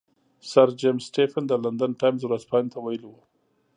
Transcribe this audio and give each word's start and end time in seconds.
سر 0.51 0.67
جیمز 0.79 1.03
سټیفن 1.09 1.43
د 1.47 1.53
لندن 1.63 1.91
ټایمز 2.01 2.21
ورځپاڼې 2.25 2.67
ته 2.73 2.77
ویلي 2.85 3.07
وو. 3.09 3.21